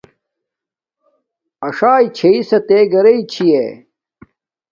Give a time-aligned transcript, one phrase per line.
[1.67, 3.65] اݽݵ چھسا تے گھرݵ چھی یہ